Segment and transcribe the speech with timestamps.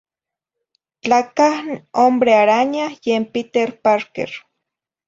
[1.01, 4.31] Tlacah n Hombre Araña yen Peter Parker.